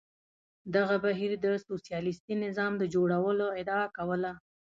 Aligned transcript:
دغه 0.75 0.95
بهیر 1.03 1.31
د 1.45 1.47
سوسیالیستي 1.67 2.33
نظام 2.45 2.73
د 2.77 2.83
جوړولو 2.93 3.45
ادعا 3.59 3.85
کوله. 3.97 4.31